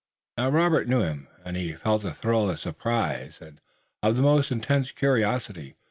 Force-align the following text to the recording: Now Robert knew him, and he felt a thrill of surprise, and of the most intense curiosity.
Now 0.35 0.49
Robert 0.49 0.87
knew 0.87 1.03
him, 1.03 1.27
and 1.45 1.55
he 1.55 1.73
felt 1.73 2.03
a 2.03 2.11
thrill 2.11 2.49
of 2.49 2.59
surprise, 2.59 3.37
and 3.39 3.61
of 4.01 4.15
the 4.15 4.23
most 4.23 4.51
intense 4.51 4.89
curiosity. 4.91 5.75